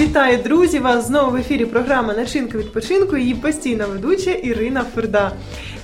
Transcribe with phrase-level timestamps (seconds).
[0.00, 0.78] Вітаю, друзі!
[0.78, 3.16] Вас знову в ефірі програма Начинка відпочинку.
[3.16, 5.32] Її постійна ведуча Ірина Ферда.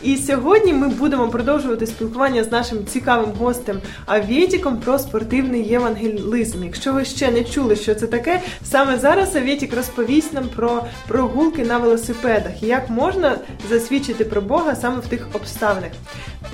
[0.02, 6.64] І сьогодні ми будемо продовжувати спілкування з нашим цікавим гостем Авєтіком про спортивний євангелізм.
[6.64, 11.64] Якщо ви ще не чули, що це таке, саме зараз Авєтік розповість нам про прогулки
[11.64, 13.38] на велосипедах і як можна
[13.70, 15.90] засвідчити про Бога саме в тих обставинах.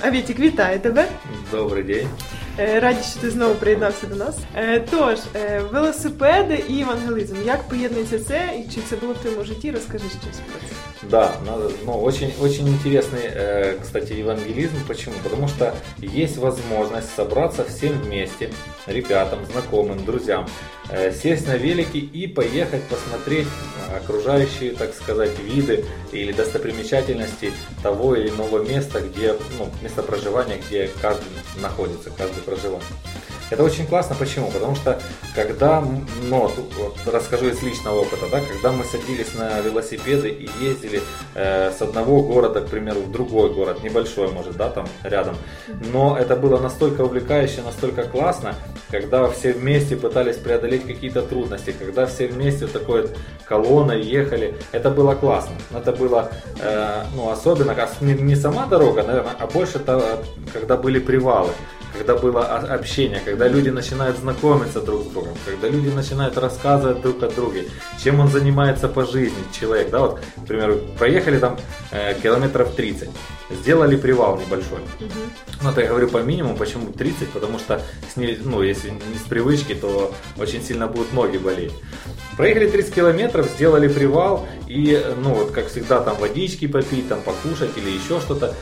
[0.01, 1.09] Авєтік, вітаю тебе!
[1.53, 2.07] Добрий день.
[2.60, 4.38] Е, Раді, що ти знову приєднався до нас.
[4.56, 7.36] Е, Тож, е, велосипеди і евангелізм.
[7.46, 9.72] Як поєднується це і чи це було в твоєму житті?
[9.72, 10.87] Розкажи щось про це.
[11.03, 14.75] Да, надо, ну, очень, очень интересный, э, кстати, евангелизм.
[14.87, 15.15] Почему?
[15.23, 18.51] Потому что есть возможность собраться всем вместе,
[18.87, 20.49] ребятам, знакомым, друзьям,
[20.91, 23.47] э, сесть на велики и поехать посмотреть
[23.95, 30.91] окружающие, так сказать, виды или достопримечательности того или иного места, где, ну, место проживания, где
[31.01, 31.29] каждый
[31.63, 32.85] находится, каждый проживает.
[33.51, 34.15] Это очень классно.
[34.19, 34.51] Почему?
[34.51, 35.01] Потому что
[35.35, 35.83] когда,
[36.29, 41.01] ну, вот расскажу из личного опыта, да, когда мы садились на велосипеды и ездили
[41.35, 45.37] э, с одного города, к примеру, в другой город, небольшой, может, да, там рядом,
[45.93, 48.55] но это было настолько увлекающе, настолько классно,
[48.91, 54.57] когда все вместе пытались преодолеть какие-то трудности, когда все вместе вот такой вот колонной ехали,
[54.73, 55.55] это было классно.
[55.75, 56.31] Это было,
[56.61, 61.51] э, ну, особенно, не, не сама дорога, наверное, а больше, то, когда были привалы
[61.93, 67.23] когда было общение, когда люди начинают знакомиться друг с другом, когда люди начинают рассказывать друг
[67.23, 67.67] о друге,
[68.03, 71.59] чем он занимается по жизни, человек, да, вот, к примеру, проехали там
[71.91, 73.09] э, километров 30,
[73.51, 74.81] сделали привал небольшой.
[75.01, 75.09] Угу.
[75.63, 77.81] Ну, это я говорю по минимуму, почему 30, потому что,
[78.13, 81.73] с ней, ну, если не с привычки, то очень сильно будут ноги болеть.
[82.37, 87.71] Проехали 30 километров, сделали привал и, ну, вот, как всегда, там водички попить, там покушать
[87.77, 88.55] или еще что-то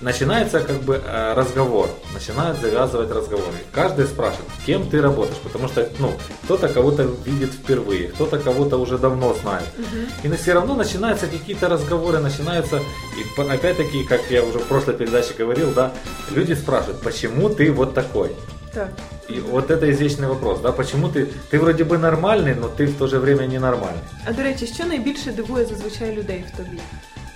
[0.00, 3.56] начинается как бы э, разговор, начинают завязывать разговоры.
[3.72, 6.12] Каждый спрашивает, кем ты работаешь, потому что ну,
[6.44, 9.66] кто-то кого-то видит впервые, кто-то кого-то уже давно знает.
[9.76, 10.32] Угу.
[10.32, 12.80] И все равно начинаются какие-то разговоры, начинаются,
[13.16, 15.92] и опять-таки, как я уже в прошлой передаче говорил, да,
[16.30, 18.30] люди спрашивают, почему ты вот такой?
[18.77, 18.89] Так.
[19.29, 22.93] И вот это извечный вопрос, да, почему ти ти вроді би нормальний, но ти в
[22.93, 24.01] то же время ненормальний.
[24.25, 26.79] А до речі, що найбільше дивує зазвичай людей в тобі?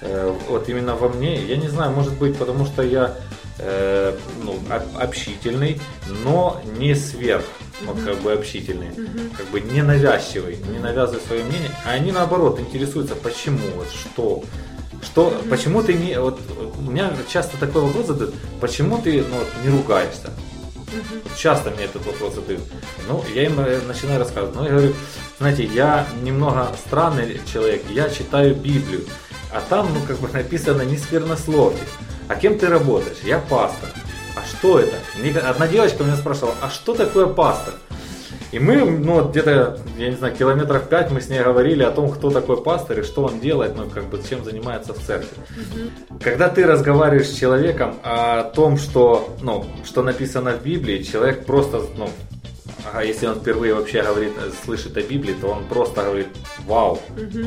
[0.02, 3.16] Э, вот именно во мне, я не знаю, может быть, потому что я
[3.60, 4.60] э, ну,
[5.00, 5.80] общительный,
[6.24, 7.46] но не сверх,
[7.84, 8.92] вот как бы общительный,
[9.36, 14.44] как бы не навязчивый, не навязываю свое мнение, а они наоборот интересуются, почему, вот что,
[15.02, 15.50] что, mm-hmm.
[15.50, 16.40] почему ты не, вот
[16.78, 20.30] у меня часто такой вопрос задают, почему ты ну, вот, не ругаешься?
[20.93, 21.31] Mm-hmm.
[21.37, 22.63] Часто мне этот вопрос задают.
[23.09, 24.55] Ну, я им начинаю рассказывать.
[24.55, 24.95] Ну, я говорю,
[25.39, 29.07] знаете, я немного странный человек, я читаю Библию.
[29.53, 31.83] А там, ну, как бы написано не сквернословие.
[32.29, 33.19] А кем ты работаешь?
[33.25, 33.91] Я пастор.
[34.35, 34.97] А что это?
[35.49, 37.75] Одна девочка меня спрашивала, а что такое пастор?
[38.53, 42.11] И мы, ну, где-то, я не знаю, километров пять мы с ней говорили о том,
[42.11, 45.39] кто такой пастор и что он делает, ну, как бы, чем занимается в церкви.
[45.51, 46.19] Угу.
[46.23, 51.81] Когда ты разговариваешь с человеком о том, что, ну, что написано в Библии, человек просто,
[51.97, 52.11] ну,
[52.93, 54.33] а если он впервые вообще говорит,
[54.65, 56.29] слышит о Библии, то он просто говорит,
[56.67, 57.47] вау, угу.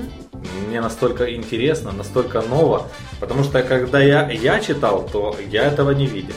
[0.68, 2.88] мне настолько интересно, настолько ново,
[3.20, 6.36] потому что когда я, я читал, то я этого не видел.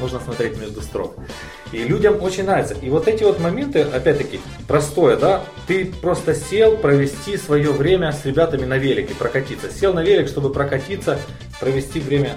[0.00, 1.16] Нужно смотреть между строк.
[1.72, 2.74] И людям очень нравится.
[2.80, 8.24] И вот эти вот моменты, опять-таки, простое, да, ты просто сел провести свое время с
[8.24, 9.70] ребятами на велике, прокатиться.
[9.70, 11.18] Сел на велик, чтобы прокатиться,
[11.60, 12.36] провести время.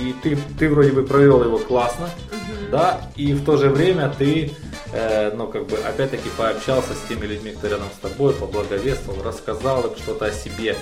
[0.00, 2.70] И ты, ты вроде бы провел его классно, угу.
[2.70, 4.50] да, и в то же время ты
[4.92, 9.82] э, ну, как бы, опять-таки, пообщался с теми людьми, кто рядом с тобой, поблаговествовал, рассказал
[9.82, 10.76] им что-то о себе.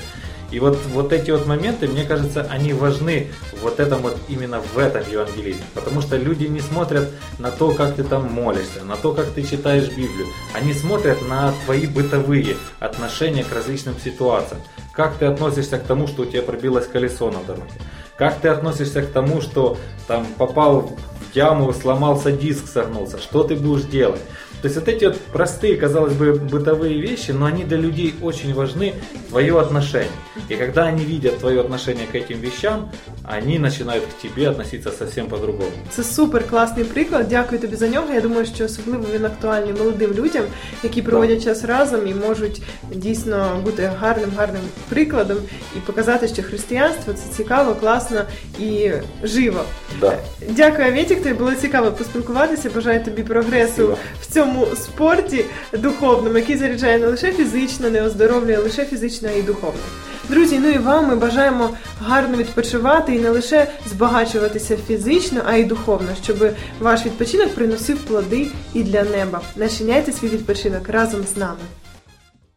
[0.52, 3.28] И вот, вот эти вот моменты, мне кажется, они важны
[3.62, 5.64] вот этом вот именно в этом евангелизме.
[5.74, 9.44] Потому что люди не смотрят на то, как ты там молишься, на то, как ты
[9.44, 10.26] читаешь Библию.
[10.54, 14.60] Они смотрят на твои бытовые отношения к различным ситуациям.
[14.92, 17.72] Как ты относишься к тому, что у тебя пробилось колесо на дороге?
[18.18, 20.92] Как ты относишься к тому, что там попал
[21.32, 24.20] яму, сломался диск, согнулся, что ты будешь делать?
[24.62, 28.54] То есть вот эти вот простые, казалось бы, бытовые вещи, но они для людей очень
[28.54, 28.94] важны,
[29.28, 30.08] твое отношение.
[30.48, 32.92] И когда они видят твое отношение к этим вещам,
[33.37, 35.71] они начинають к тебе относиться совсем по-другому.
[35.89, 37.27] Це супер класний приклад.
[37.29, 38.13] Дякую тобі за нього.
[38.13, 40.43] Я думаю, що особливо він актуальний молодим людям,
[40.83, 41.43] які проводять да.
[41.43, 45.37] час разом і можуть дійсно бути гарним, гарним прикладом
[45.77, 48.21] і показати, що християнство це цікаво, класно
[48.59, 48.91] і
[49.23, 49.61] живо.
[49.99, 50.17] Да.
[50.49, 52.69] Дякую, Авєтік, тобі було цікаво поспілкуватися.
[52.75, 53.97] Бажаю тобі прогресу Спасибо.
[54.21, 59.41] в цьому цьому спорті духовному, який заряджає не лише фізично, не оздоровлює лише фізично і
[59.41, 59.79] духовно.
[60.28, 61.70] Друзі, ну і вам ми бажаємо
[62.00, 66.36] гарно відпочивати і не лише збагачуватися фізично, а й духовно, щоб
[66.80, 69.40] ваш відпочинок приносив плоди і для неба.
[69.56, 71.60] Начиняйте свій відпочинок разом з нами.